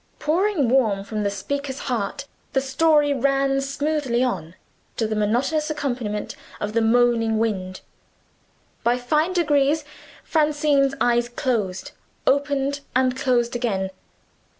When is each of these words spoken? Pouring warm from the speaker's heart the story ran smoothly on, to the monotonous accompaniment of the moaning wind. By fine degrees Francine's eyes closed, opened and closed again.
Pouring 0.17 0.67
warm 0.67 1.03
from 1.03 1.21
the 1.21 1.29
speaker's 1.29 1.77
heart 1.81 2.25
the 2.53 2.59
story 2.59 3.13
ran 3.13 3.61
smoothly 3.61 4.23
on, 4.23 4.55
to 4.97 5.05
the 5.05 5.15
monotonous 5.15 5.69
accompaniment 5.69 6.35
of 6.59 6.73
the 6.73 6.81
moaning 6.81 7.37
wind. 7.37 7.81
By 8.83 8.97
fine 8.97 9.31
degrees 9.33 9.85
Francine's 10.23 10.95
eyes 10.99 11.29
closed, 11.29 11.91
opened 12.25 12.79
and 12.95 13.15
closed 13.15 13.55
again. 13.55 13.91